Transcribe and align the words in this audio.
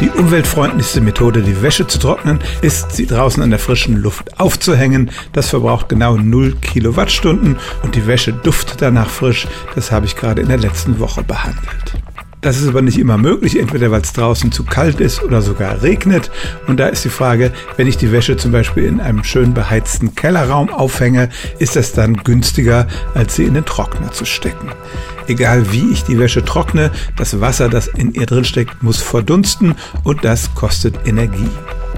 Die 0.00 0.10
umweltfreundlichste 0.10 1.00
Methode, 1.00 1.40
die 1.42 1.62
Wäsche 1.62 1.86
zu 1.86 1.98
trocknen, 1.98 2.38
ist, 2.60 2.92
sie 2.92 3.06
draußen 3.06 3.42
in 3.42 3.48
der 3.48 3.58
frischen 3.58 3.96
Luft 3.96 4.38
aufzuhängen. 4.38 5.10
Das 5.32 5.48
verbraucht 5.48 5.88
genau 5.88 6.16
0 6.16 6.56
Kilowattstunden 6.56 7.56
und 7.82 7.94
die 7.94 8.06
Wäsche 8.06 8.34
duftet 8.34 8.82
danach 8.82 9.08
frisch. 9.08 9.48
Das 9.74 9.90
habe 9.92 10.04
ich 10.04 10.14
gerade 10.14 10.42
in 10.42 10.48
der 10.48 10.58
letzten 10.58 10.98
Woche 10.98 11.22
behandelt. 11.22 11.94
Das 12.46 12.58
ist 12.58 12.68
aber 12.68 12.80
nicht 12.80 13.00
immer 13.00 13.18
möglich, 13.18 13.58
entweder 13.58 13.90
weil 13.90 14.02
es 14.02 14.12
draußen 14.12 14.52
zu 14.52 14.62
kalt 14.62 15.00
ist 15.00 15.20
oder 15.20 15.42
sogar 15.42 15.82
regnet. 15.82 16.30
Und 16.68 16.78
da 16.78 16.86
ist 16.86 17.04
die 17.04 17.08
Frage, 17.08 17.50
wenn 17.76 17.88
ich 17.88 17.96
die 17.96 18.12
Wäsche 18.12 18.36
zum 18.36 18.52
Beispiel 18.52 18.84
in 18.84 19.00
einem 19.00 19.24
schön 19.24 19.52
beheizten 19.52 20.14
Kellerraum 20.14 20.68
aufhänge, 20.72 21.28
ist 21.58 21.74
das 21.74 21.92
dann 21.92 22.14
günstiger, 22.18 22.86
als 23.14 23.34
sie 23.34 23.46
in 23.46 23.54
den 23.54 23.64
Trockner 23.64 24.12
zu 24.12 24.24
stecken. 24.24 24.68
Egal 25.26 25.72
wie 25.72 25.90
ich 25.90 26.04
die 26.04 26.20
Wäsche 26.20 26.44
trockne, 26.44 26.92
das 27.16 27.40
Wasser, 27.40 27.68
das 27.68 27.88
in 27.88 28.14
ihr 28.14 28.26
drin 28.26 28.44
steckt, 28.44 28.80
muss 28.80 29.02
verdunsten 29.02 29.74
und 30.04 30.24
das 30.24 30.54
kostet 30.54 30.94
Energie. 31.04 31.50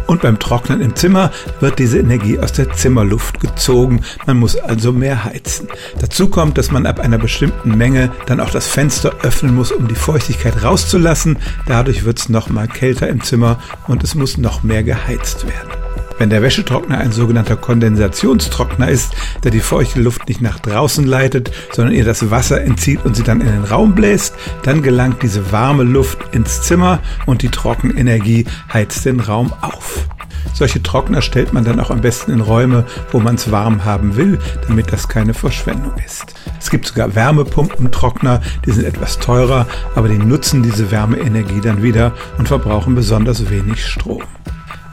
Und 0.08 0.22
beim 0.22 0.38
Trocknen 0.38 0.80
im 0.80 0.96
Zimmer 0.96 1.30
wird 1.60 1.78
diese 1.78 1.98
Energie 1.98 2.38
aus 2.38 2.54
der 2.54 2.72
Zimmerluft 2.72 3.40
gezogen. 3.40 4.00
Man 4.26 4.38
muss 4.38 4.56
also 4.56 4.90
mehr 4.90 5.24
heizen. 5.24 5.68
Dazu 6.00 6.28
kommt, 6.28 6.56
dass 6.56 6.72
man 6.72 6.86
ab 6.86 6.98
einer 6.98 7.18
bestimmten 7.18 7.76
Menge 7.76 8.10
dann 8.24 8.40
auch 8.40 8.50
das 8.50 8.66
Fenster 8.66 9.12
öffnen 9.22 9.54
muss, 9.54 9.70
um 9.70 9.86
die 9.86 9.94
Feuchtigkeit 9.94 10.64
rauszulassen. 10.64 11.36
Dadurch 11.66 12.06
wird 12.06 12.18
es 12.18 12.30
noch 12.30 12.48
mal 12.48 12.66
kälter 12.66 13.06
im 13.06 13.22
Zimmer 13.22 13.58
und 13.86 14.02
es 14.02 14.14
muss 14.14 14.38
noch 14.38 14.62
mehr 14.62 14.82
geheizt 14.82 15.46
werden. 15.46 15.87
Wenn 16.18 16.30
der 16.30 16.42
Wäschetrockner 16.42 16.98
ein 16.98 17.12
sogenannter 17.12 17.56
Kondensationstrockner 17.56 18.88
ist, 18.88 19.14
der 19.44 19.52
die 19.52 19.60
feuchte 19.60 20.00
Luft 20.00 20.28
nicht 20.28 20.40
nach 20.40 20.58
draußen 20.58 21.06
leitet, 21.06 21.52
sondern 21.72 21.94
ihr 21.94 22.04
das 22.04 22.30
Wasser 22.30 22.60
entzieht 22.60 23.04
und 23.04 23.14
sie 23.14 23.22
dann 23.22 23.40
in 23.40 23.46
den 23.46 23.64
Raum 23.64 23.94
bläst, 23.94 24.34
dann 24.64 24.82
gelangt 24.82 25.22
diese 25.22 25.52
warme 25.52 25.84
Luft 25.84 26.18
ins 26.32 26.62
Zimmer 26.62 26.98
und 27.26 27.42
die 27.42 27.50
Trockenenergie 27.50 28.46
heizt 28.72 29.04
den 29.04 29.20
Raum 29.20 29.52
auf. 29.60 30.08
Solche 30.54 30.82
Trockner 30.82 31.22
stellt 31.22 31.52
man 31.52 31.64
dann 31.64 31.78
auch 31.78 31.90
am 31.90 32.00
besten 32.00 32.32
in 32.32 32.40
Räume, 32.40 32.84
wo 33.12 33.20
man 33.20 33.36
es 33.36 33.52
warm 33.52 33.84
haben 33.84 34.16
will, 34.16 34.40
damit 34.66 34.92
das 34.92 35.08
keine 35.08 35.34
Verschwendung 35.34 35.92
ist. 36.04 36.34
Es 36.58 36.70
gibt 36.70 36.86
sogar 36.86 37.14
Wärmepumpentrockner, 37.14 38.40
die 38.66 38.72
sind 38.72 38.84
etwas 38.84 39.20
teurer, 39.20 39.66
aber 39.94 40.08
die 40.08 40.18
nutzen 40.18 40.64
diese 40.64 40.90
Wärmeenergie 40.90 41.60
dann 41.60 41.82
wieder 41.82 42.12
und 42.38 42.48
verbrauchen 42.48 42.96
besonders 42.96 43.50
wenig 43.50 43.86
Strom. 43.86 44.22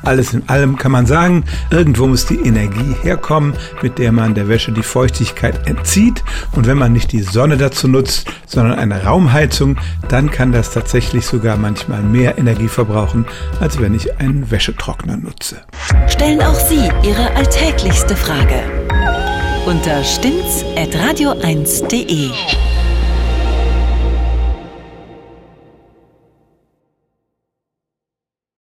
Alles 0.06 0.34
in 0.34 0.48
allem 0.48 0.78
kann 0.78 0.92
man 0.92 1.06
sagen, 1.06 1.44
irgendwo 1.72 2.08
muss 2.08 2.26
die 2.26 2.40
Energie 2.40 2.96
herkommen, 3.02 3.54
mit 3.82 3.98
der 3.98 4.12
man 4.12 4.36
der 4.36 4.48
Wäsche 4.48 4.72
die 4.72 4.84
Feuchtigkeit 4.84 5.68
entzieht. 5.68 6.24
Und 6.54 6.68
wenn 6.68 6.78
man 6.78 6.94
nicht 6.94 7.12
die 7.12 7.24
Sonne 7.24 7.58
dazu 7.58 7.88
nutzt, 7.88 8.28
sondern 8.46 8.78
eine 8.80 9.04
Raumheizung, 9.04 9.78
dann 10.08 10.30
kann 10.32 10.52
das 10.52 10.72
tatsächlich 10.72 11.26
sogar 11.26 11.58
manchmal 11.58 12.04
mehr 12.04 12.38
Energie 12.38 12.68
verbrauchen, 12.68 13.26
als 13.60 13.80
wenn 13.80 13.96
ich 13.96 14.20
einen 14.20 14.52
Wäschetrockner 14.52 15.18
nutze. 15.18 15.64
Stellen 16.08 16.42
auch 16.42 16.56
Sie 16.56 16.90
Ihre 17.04 17.36
alltäglichste 17.36 18.16
Frage 18.16 18.62
unter 19.66 20.04
stimmtz.radio1.de. 20.04 22.30